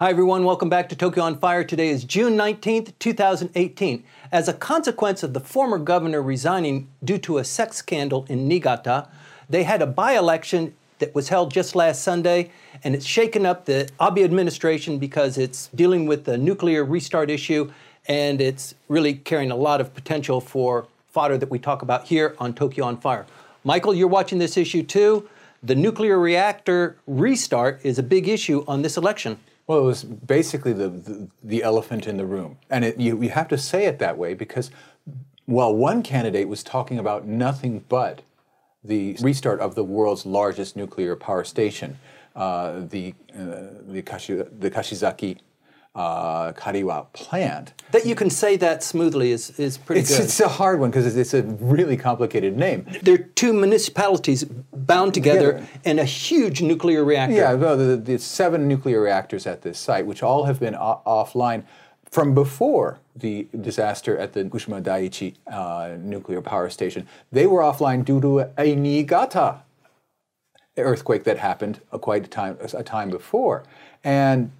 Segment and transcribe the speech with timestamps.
[0.00, 0.44] Hi, everyone.
[0.44, 1.64] Welcome back to Tokyo on Fire.
[1.64, 4.04] Today is June 19th, 2018.
[4.30, 9.08] As a consequence of the former governor resigning due to a sex scandal in Niigata,
[9.50, 12.52] they had a by election that was held just last Sunday,
[12.84, 17.68] and it's shaken up the Abe administration because it's dealing with the nuclear restart issue,
[18.06, 22.36] and it's really carrying a lot of potential for fodder that we talk about here
[22.38, 23.26] on Tokyo on Fire.
[23.64, 25.28] Michael, you're watching this issue too.
[25.64, 29.40] The nuclear reactor restart is a big issue on this election.
[29.68, 32.56] Well, it was basically the, the, the elephant in the room.
[32.70, 34.70] And it, you, you have to say it that way because
[35.44, 38.22] while one candidate was talking about nothing but
[38.82, 41.98] the restart of the world's largest nuclear power station,
[42.34, 45.38] uh, the, uh, the, Kashi, the Kashizaki
[45.98, 47.72] uh, Kariwa plant.
[47.90, 50.24] That you can say that smoothly is, is pretty it's, good.
[50.24, 52.86] It's a hard one because it's, it's, a really complicated name.
[53.02, 57.34] There are two municipalities bound together in a huge nuclear reactor.
[57.34, 61.00] Yeah, well, the, the seven nuclear reactors at this site, which all have been o-
[61.04, 61.64] offline
[62.08, 67.08] from before the disaster at the Fukushima Daiichi uh, nuclear power station.
[67.32, 69.62] They were offline due to a, a Niigata
[70.76, 73.64] earthquake that happened a quite a time, a time before.
[74.04, 74.52] And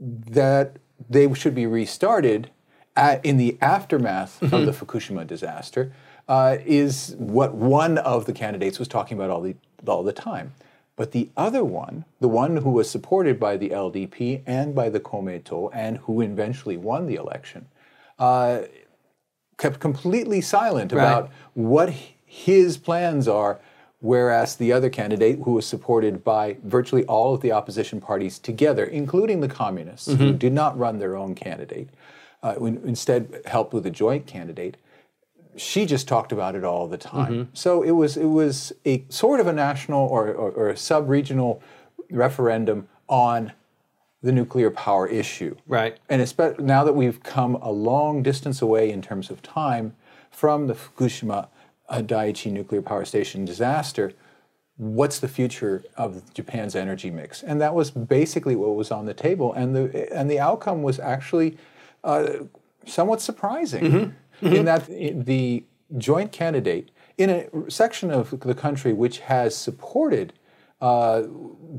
[0.00, 0.76] that
[1.08, 2.50] they should be restarted
[2.96, 4.54] at, in the aftermath mm-hmm.
[4.54, 5.92] of the Fukushima disaster
[6.28, 10.52] uh, is what one of the candidates was talking about all the, all the time.
[10.96, 15.00] But the other one, the one who was supported by the LDP and by the
[15.00, 17.66] Komeito and who eventually won the election,
[18.18, 18.62] uh,
[19.56, 21.02] kept completely silent right.
[21.02, 21.94] about what
[22.26, 23.60] his plans are
[24.00, 28.84] whereas the other candidate, who was supported by virtually all of the opposition parties together,
[28.84, 30.22] including the communists, mm-hmm.
[30.22, 31.88] who did not run their own candidate,
[32.42, 34.76] uh, instead helped with a joint candidate,
[35.56, 37.32] she just talked about it all the time.
[37.32, 37.50] Mm-hmm.
[37.52, 41.62] So it was it was a sort of a national or, or, or a sub-regional
[42.10, 43.52] referendum on
[44.22, 45.56] the nuclear power issue.
[45.66, 45.98] Right.
[46.08, 49.94] And especially now that we've come a long distance away in terms of time
[50.30, 51.48] from the Fukushima
[51.90, 54.12] a Daiichi nuclear power station disaster,
[54.76, 57.42] what's the future of Japan's energy mix?
[57.42, 59.52] And that was basically what was on the table.
[59.52, 61.58] And the, and the outcome was actually
[62.04, 62.44] uh,
[62.86, 64.46] somewhat surprising mm-hmm.
[64.46, 64.56] Mm-hmm.
[64.56, 64.86] in that
[65.26, 65.64] the
[65.98, 70.32] joint candidate in a section of the country which has supported
[70.80, 71.22] uh,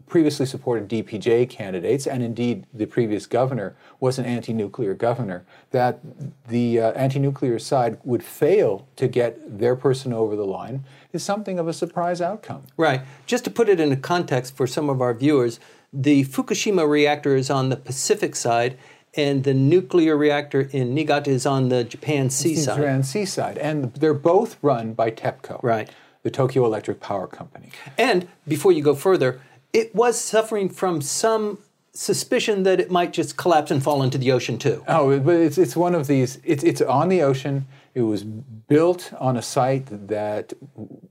[0.08, 6.00] previously supported DPJ candidates, and indeed the previous governor was an anti nuclear governor, that
[6.48, 11.24] the uh, anti nuclear side would fail to get their person over the line is
[11.24, 12.64] something of a surprise outcome.
[12.78, 13.02] Right.
[13.26, 15.60] Just to put it in a context for some of our viewers,
[15.92, 18.78] the Fukushima reactor is on the Pacific side,
[19.16, 22.78] and the nuclear reactor in Niigata is on the Japan sea side.
[22.78, 25.62] Japan sea side, and they're both run by TEPCO.
[25.64, 25.90] Right
[26.24, 27.70] the Tokyo Electric Power Company.
[27.98, 29.42] And before you go further,
[29.74, 31.60] it was suffering from some
[31.94, 34.84] suspicion that it might just collapse and fall into the ocean too.
[34.88, 37.68] Oh, but it's, it's one of these, it's, it's on the ocean.
[37.94, 40.54] It was built on a site that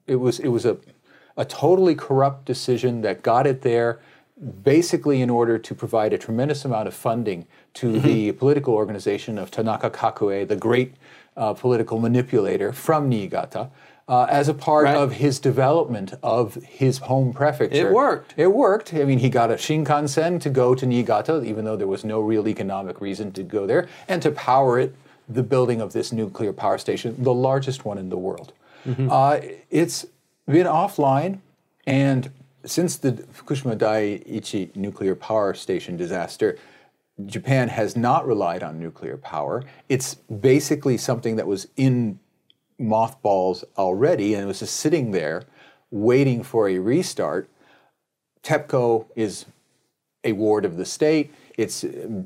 [0.06, 0.78] it was, it was a,
[1.37, 4.00] a totally corrupt decision that got it there
[4.62, 8.06] basically in order to provide a tremendous amount of funding to mm-hmm.
[8.06, 10.94] the political organization of Tanaka Kakuei, the great
[11.37, 13.70] uh, political manipulator from Niigata
[14.10, 14.97] uh, as a part right.
[14.97, 17.88] of his development of his home prefecture.
[17.88, 18.34] It worked.
[18.37, 18.93] It worked.
[18.93, 22.20] I mean, he got a Shinkansen to go to Niigata, even though there was no
[22.20, 24.97] real economic reason to go there, and to power it,
[25.28, 28.53] the building of this nuclear power station, the largest one in the world.
[28.84, 29.09] Mm-hmm.
[29.12, 29.38] Uh,
[29.70, 30.04] it's
[30.49, 31.38] been offline,
[31.87, 32.32] and
[32.65, 36.59] since the Fukushima Daiichi nuclear power station disaster,
[37.26, 39.62] Japan has not relied on nuclear power.
[39.88, 42.19] It's basically something that was in
[42.81, 45.45] mothballs already and it was just sitting there
[45.91, 47.51] waiting for a restart.
[48.43, 49.45] TEPCO is
[50.25, 51.33] a ward of the state.
[51.57, 52.23] It's uh,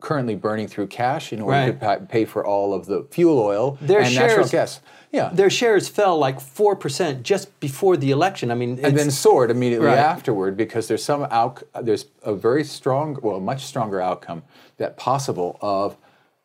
[0.00, 2.00] currently burning through cash in order right.
[2.00, 4.80] to pay for all of the fuel oil their and shares, natural gas.
[5.10, 8.50] Yeah, their shares fell like four percent just before the election.
[8.50, 9.98] I mean, and then soared immediately right.
[9.98, 14.42] afterward because there's some out, there's a very strong, well, much stronger outcome
[14.78, 15.98] that possible of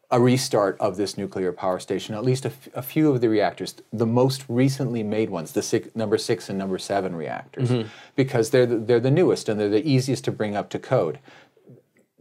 [0.09, 3.27] a restart of this nuclear power station, at least a, f- a few of the
[3.27, 7.89] reactors, the most recently made ones, the six, number six and number seven reactors, mm-hmm.
[8.15, 11.19] because they're the, they're the newest and they're the easiest to bring up to code.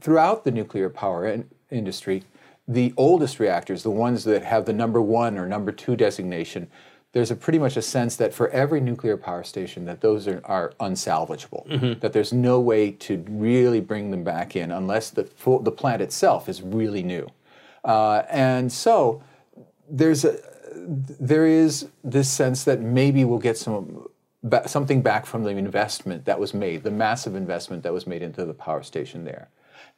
[0.01, 2.25] Throughout the nuclear power in- industry,
[2.67, 6.69] the oldest reactors, the ones that have the number one or number two designation,
[7.13, 10.43] there's a pretty much a sense that for every nuclear power station that those are,
[10.45, 12.01] are unsalvageable mm-hmm.
[12.01, 16.03] that there's no way to really bring them back in unless the, full, the plant
[16.03, 17.27] itself is really new
[17.87, 19.23] uh, and so
[19.89, 20.39] there's a,
[20.75, 24.09] there is this sense that maybe we'll get some
[24.67, 28.45] something back from the investment that was made, the massive investment that was made into
[28.45, 29.49] the power station there.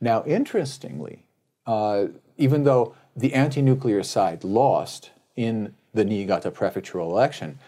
[0.00, 1.24] Now, interestingly,
[1.66, 2.06] uh,
[2.36, 7.58] even though the anti nuclear side lost in the Niigata prefectural election,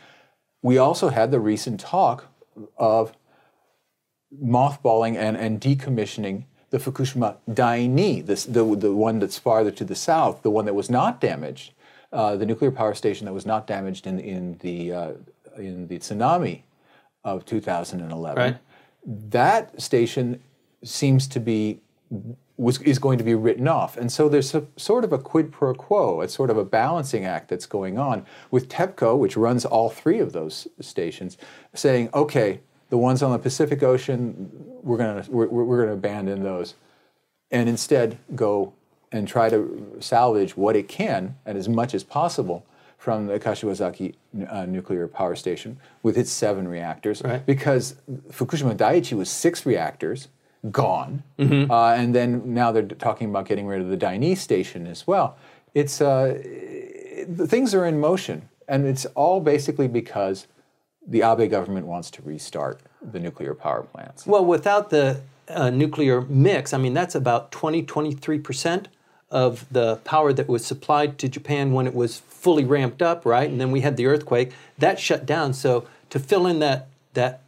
[0.62, 2.26] we also had the recent talk
[2.76, 3.12] of
[4.43, 9.94] mothballing and, and decommissioning the Fukushima Daini, this, the, the one that's farther to the
[9.94, 11.72] south, the one that was not damaged,
[12.12, 15.12] uh, the nuclear power station that was not damaged in, in, the, uh,
[15.56, 16.62] in the tsunami
[17.25, 18.37] of 2011.
[18.37, 18.58] Right.
[19.05, 20.40] That station
[20.82, 21.81] seems to be
[22.61, 23.96] was, is going to be written off.
[23.96, 27.25] And so there's a, sort of a quid pro quo, it's sort of a balancing
[27.25, 31.38] act that's going on with TEPCO, which runs all three of those stations,
[31.72, 32.61] saying, okay,
[32.91, 34.51] the ones on the Pacific Ocean,
[34.83, 36.75] we're going to we're, we're going to abandon those,
[37.51, 38.75] and instead go
[39.13, 42.65] and try to salvage what it can and as much as possible
[42.97, 44.15] from the Kashiwazaki
[44.49, 47.45] uh, nuclear power station with its seven reactors, right.
[47.47, 47.97] because
[48.31, 50.29] Fukushima Daiichi was six reactors
[50.71, 51.71] gone, mm-hmm.
[51.71, 55.39] uh, and then now they're talking about getting rid of the Daini station as well.
[55.73, 60.47] It's uh, it, things are in motion, and it's all basically because
[61.11, 64.27] the Abe government wants to restart the nuclear power plants.
[64.27, 68.89] Well, without the uh, nuclear mix, I mean that's about 20, 23 percent
[69.31, 73.49] of the power that was supplied to Japan when it was fully ramped up, right?
[73.49, 75.53] And then we had the earthquake that shut down.
[75.53, 77.43] So to fill in that that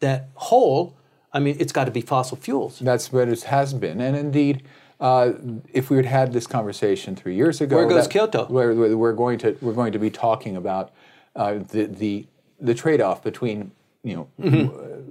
[0.00, 0.94] that hole,
[1.32, 2.78] I mean, it's got to be fossil fuels.
[2.78, 4.62] That's what it has been, and indeed.
[5.00, 5.34] Uh,
[5.72, 8.46] if we had had this conversation three years ago, where goes that, Kyoto?
[8.46, 10.90] Where, we're going to we're going to be talking about
[11.36, 12.26] uh, the the
[12.60, 13.70] the trade-off between
[14.02, 15.10] you know mm-hmm.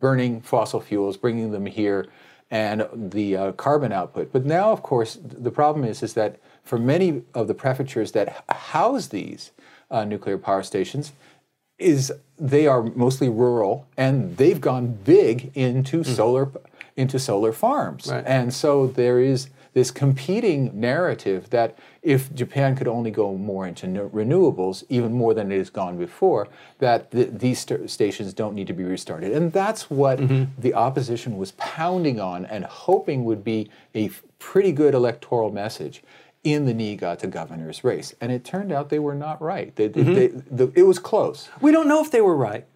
[0.00, 2.06] burning fossil fuels, bringing them here,
[2.50, 4.32] and the uh, carbon output.
[4.32, 8.44] But now, of course, the problem is is that for many of the prefectures that
[8.48, 9.50] house these
[9.90, 11.12] uh, nuclear power stations,
[11.78, 16.06] is they are mostly rural and they've gone big into mm.
[16.06, 16.50] solar
[16.96, 18.08] into solar farms.
[18.08, 18.24] Right.
[18.26, 23.86] And so there is this competing narrative that if Japan could only go more into
[23.86, 26.48] renewables, even more than it has gone before,
[26.78, 29.32] that these st- stations don't need to be restarted.
[29.32, 30.60] And that's what mm-hmm.
[30.60, 36.02] the opposition was pounding on and hoping would be a pretty good electoral message
[36.44, 38.14] in the Niigata governor's race.
[38.20, 39.74] And it turned out they were not right.
[39.76, 40.14] They, mm-hmm.
[40.14, 41.48] they, the, it was close.
[41.60, 42.66] We don't know if they were right.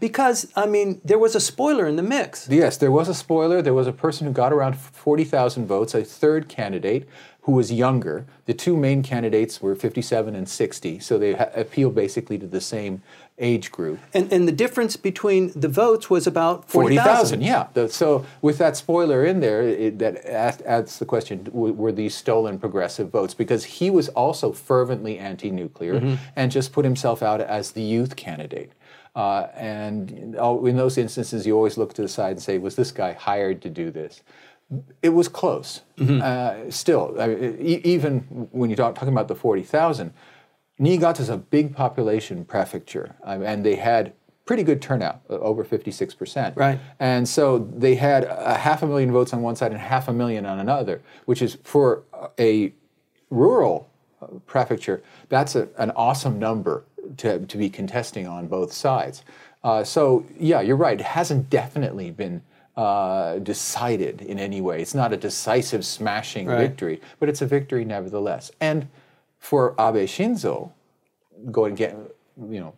[0.00, 2.48] Because, I mean, there was a spoiler in the mix.
[2.48, 3.62] Yes, there was a spoiler.
[3.62, 7.08] There was a person who got around 40,000 votes, a third candidate
[7.42, 8.26] who was younger.
[8.46, 12.60] The two main candidates were 57 and 60, so they ha- appeal basically to the
[12.60, 13.02] same
[13.38, 13.98] age group.
[14.14, 17.40] And, and the difference between the votes was about 40,000.
[17.40, 17.66] 40, yeah.
[17.74, 22.58] The, so with that spoiler in there, it, that adds the question, were these stolen
[22.58, 23.34] progressive votes?
[23.34, 26.14] Because he was also fervently anti-nuclear mm-hmm.
[26.36, 28.72] and just put himself out as the youth candidate.
[29.14, 32.90] Uh, and in those instances, you always look to the side and say, was this
[32.90, 34.22] guy hired to do this?
[35.02, 35.82] It was close.
[35.98, 36.20] Mm-hmm.
[36.22, 38.20] Uh, still, I mean, even
[38.50, 40.12] when you're talking about the 40,000,
[40.78, 44.12] Niigata is a big population prefecture, um, and they had
[44.44, 46.56] pretty good turnout, over 56%.
[46.56, 46.78] Right.
[46.98, 50.12] And so they had a half a million votes on one side and half a
[50.12, 52.02] million on another, which is for
[52.38, 52.72] a
[53.30, 53.88] rural
[54.20, 56.84] uh, prefecture, that's a, an awesome number
[57.18, 59.22] to, to be contesting on both sides.
[59.62, 61.00] Uh, so, yeah, you're right.
[61.00, 62.42] It hasn't definitely been
[62.76, 64.82] uh, decided in any way.
[64.82, 66.58] It's not a decisive, smashing right.
[66.58, 68.50] victory, but it's a victory nevertheless.
[68.60, 68.88] And
[69.38, 70.72] for Abe Shinzo,
[71.50, 71.96] going get
[72.50, 72.74] you know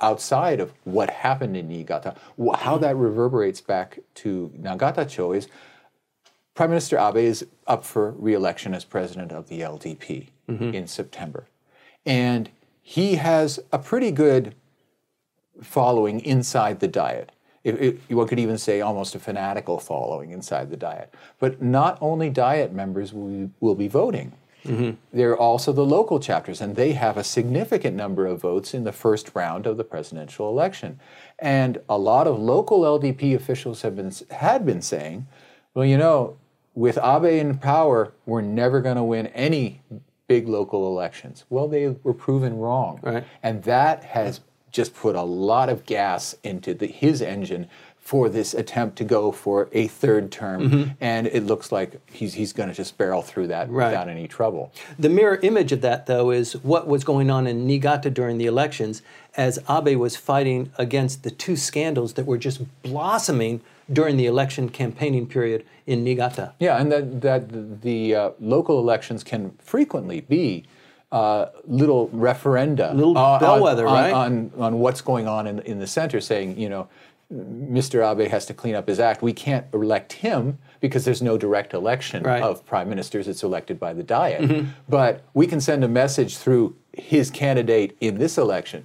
[0.00, 2.14] outside of what happened in Niigata,
[2.56, 5.48] how that reverberates back to Nagatacho is
[6.54, 10.74] Prime Minister Abe is up for re-election as president of the LDP mm-hmm.
[10.74, 11.46] in September,
[12.04, 12.50] and
[12.82, 14.54] he has a pretty good
[15.62, 17.32] following inside the Diet.
[17.62, 21.12] It, it, one could even say almost a fanatical following inside the Diet.
[21.38, 24.32] But not only Diet members will, will be voting.
[24.64, 24.90] Mm-hmm.
[25.12, 28.84] There are also the local chapters, and they have a significant number of votes in
[28.84, 31.00] the first round of the presidential election.
[31.38, 35.26] And a lot of local LDP officials have been had been saying,
[35.74, 36.36] well, you know,
[36.74, 39.80] with Abe in power, we're never going to win any
[40.30, 41.44] big local elections.
[41.50, 43.24] Well, they were proven wrong, right.
[43.42, 44.40] and that has
[44.72, 47.68] just put a lot of gas into the, his engine
[48.10, 50.90] for this attempt to go for a third term, mm-hmm.
[51.00, 53.88] and it looks like he's, he's going to just barrel through that right.
[53.88, 54.72] without any trouble.
[54.98, 58.46] The mirror image of that, though, is what was going on in Niigata during the
[58.46, 59.02] elections
[59.36, 63.60] as Abe was fighting against the two scandals that were just blossoming
[63.92, 66.54] during the election campaigning period in Niigata.
[66.58, 70.64] Yeah, and that, that the uh, local elections can frequently be
[71.12, 74.12] uh, little referenda, little bellwether, on, right?
[74.12, 76.88] On, on, on what's going on in, in the center, saying, you know,
[77.32, 78.02] Mr.
[78.10, 79.22] Abe has to clean up his act.
[79.22, 82.42] We can't elect him because there's no direct election Right.
[82.42, 83.28] of prime ministers.
[83.28, 84.66] It's elected by the Diet.
[84.88, 88.84] But we can send a message through his candidate in this election.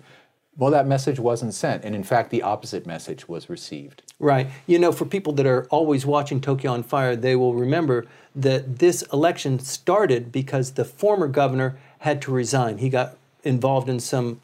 [0.58, 1.84] Well, that message wasn't sent.
[1.84, 4.04] And in fact, the opposite message was received.
[4.20, 4.48] Right.
[4.68, 8.06] You know, for people that are always watching Tokyo on Fire, they will remember
[8.36, 12.78] that this election started because the former governor had to resign.
[12.80, 14.42] He got involved in some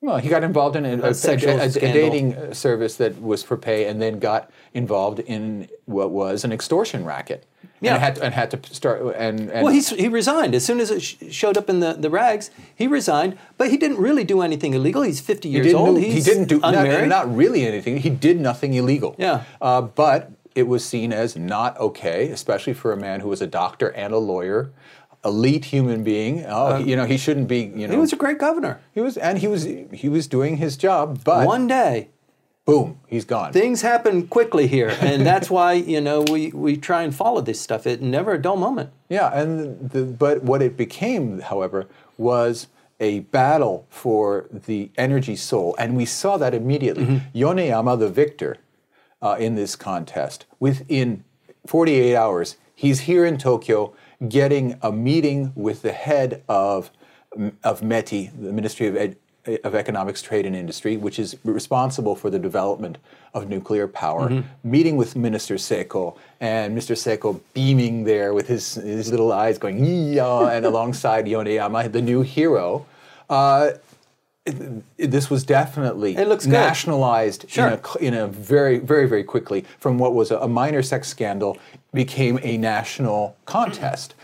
[0.00, 3.56] Well, he got involved in a, a, sexual a- a dating service that was for
[3.56, 7.44] pay, and then got involved in what was an extortion racket.
[7.80, 7.94] Yeah.
[7.94, 10.54] and had to, and had to start and, and Well, he's, he resigned.
[10.54, 13.76] As soon as it sh- showed up in the, the rags, he resigned, but he
[13.76, 15.02] didn't really do anything illegal.
[15.02, 15.96] He's 50 years didn't, old.
[15.96, 17.98] do, He's he didn't do not, not really anything.
[17.98, 19.14] He did nothing illegal.
[19.18, 19.44] Yeah.
[19.60, 23.46] uh, but it was seen as not okay, especially for a man who was a
[23.46, 24.70] doctor and a lawyer,
[25.24, 26.44] elite human being.
[26.46, 27.72] Oh, uh, you know, he shouldn't be.
[27.74, 28.80] You know, he was a great governor.
[28.92, 31.24] he was, and he was he was doing his job.
[31.24, 32.10] But One day,
[32.64, 33.52] boom, he's gone.
[33.52, 37.60] things happen quickly here, and that's why, you know, we, we try and follow this
[37.60, 37.86] stuff.
[37.86, 38.90] It never a dull moment.
[39.08, 42.68] Yeah, and the, but what it became, however, was
[43.00, 47.04] a battle for the energy soul, and we saw that immediately.
[47.04, 47.38] Mm-hmm.
[47.38, 48.58] Yoneyama, the victor
[49.24, 51.24] uh, in this contest, within
[51.66, 53.94] 48 hours, he's here in Tokyo
[54.28, 56.90] getting a meeting with the head of
[57.64, 59.16] of METI, the Ministry of Ed,
[59.64, 62.96] of Economics, Trade and Industry, which is responsible for the development
[63.34, 66.94] of nuclear power, meeting with Minister Seko, and Mr.
[66.94, 72.22] Seko beaming there with his, his little eyes going, yeah, and alongside Yoneyama, the new
[72.22, 72.86] hero.
[73.28, 73.72] Uh,
[74.44, 77.68] this was definitely It looks nationalized Sure.
[77.68, 81.08] in, a, in a very, very, very quickly from what was a, a minor sex
[81.08, 81.56] scandal
[81.92, 84.14] became a national contest.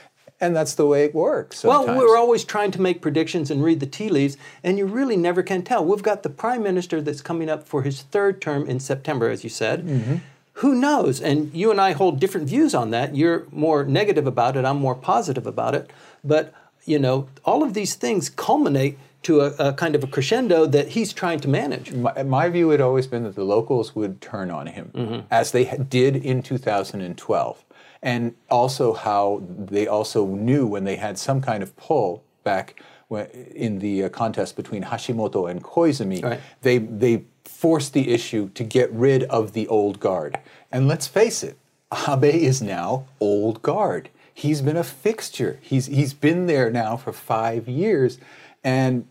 [0.43, 1.61] And that's the way it works.
[1.61, 1.87] Sometimes.
[1.87, 5.17] Well, we're always trying to make predictions and read the tea leaves, and you really
[5.17, 5.85] never can tell.
[5.85, 9.45] We've got the prime minister that's coming up for his third term in September, as
[9.45, 9.85] you said.
[9.87, 10.17] Mm-hmm.
[10.55, 11.21] Who knows?
[11.21, 13.15] And you and I hold different views on that.
[13.15, 14.65] You're more negative about it.
[14.65, 15.91] I'm more positive about it.
[16.25, 16.55] But
[16.87, 20.89] you know, all of these things culminate to a, a kind of a crescendo that
[20.89, 21.93] he's trying to manage.
[21.93, 25.21] My, my view had always been that the locals would turn on him, Mm-hmm.
[25.31, 27.65] as they did in 2012,
[28.03, 33.27] and also how they also knew when they had some kind of pull back when,
[33.55, 36.41] in the uh, contest between Hashimoto and Koizumi, Right.
[36.63, 40.39] they they forced the issue to get rid of the old guard.
[40.73, 41.59] And let's face it,
[42.09, 44.09] Abe is now old guard.
[44.33, 45.59] He's been a fixture.
[45.61, 48.19] He's he's been there now for five years,
[48.63, 49.07] and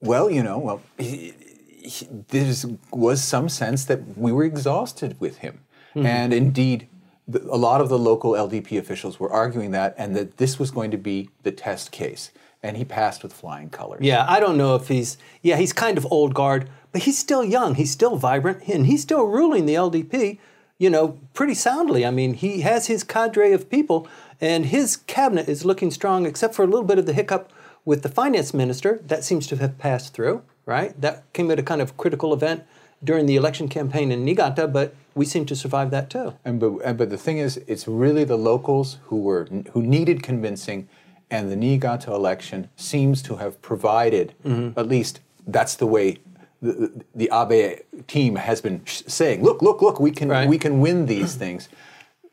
[0.00, 1.34] well, you know, well, he,
[1.78, 2.52] he, there
[2.92, 5.60] was some sense that we were exhausted with him.
[5.94, 6.06] Mm-hmm.
[6.06, 6.88] And indeed,
[7.26, 10.70] the, a lot of the local LDP officials were arguing that and that this was
[10.70, 12.30] going to be the test case.
[12.62, 14.00] And he passed with flying colors.
[14.02, 17.44] Yeah, I don't know if he's yeah, he's kind of old guard, but he's still
[17.44, 20.38] young, he's still vibrant, and he's still ruling the LDP,
[20.76, 22.04] you know, pretty soundly.
[22.04, 24.08] I mean, he has his cadre of people
[24.40, 27.52] and his cabinet is looking strong except for a little bit of the hiccup
[27.88, 31.00] with the finance minister that seems to have passed through, right?
[31.00, 32.64] That came at a kind of critical event
[33.02, 36.34] during the election campaign in Niigata, but we seem to survive that too.
[36.44, 40.22] And but, and but the thing is, it's really the locals who were who needed
[40.22, 40.86] convincing,
[41.30, 44.34] and the Niigata election seems to have provided.
[44.44, 44.78] Mm-hmm.
[44.78, 46.18] At least that's the way
[46.60, 49.42] the, the Abe team has been sh- saying.
[49.42, 49.98] Look, look, look!
[49.98, 50.46] We can Right.
[50.46, 51.70] we can win these things.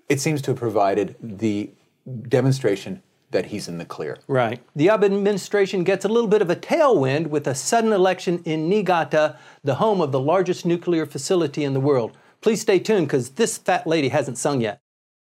[0.09, 1.69] It seems to have provided the
[2.27, 3.01] demonstration
[3.32, 4.17] that he's in the clear.
[4.27, 4.62] Right.
[4.75, 8.70] The Abe administration gets a little bit of a tailwind with a sudden election in
[8.70, 12.17] Niigata, the home of the largest nuclear facility in the world.
[12.41, 14.79] Please stay tuned because this fat lady hasn't sung yet.